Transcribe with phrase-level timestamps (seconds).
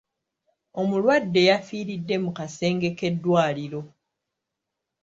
[0.81, 3.81] Omulwade yafiiridde mu kasenge k'eddwaliro.